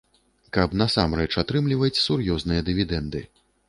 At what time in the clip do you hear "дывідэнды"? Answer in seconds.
2.73-3.27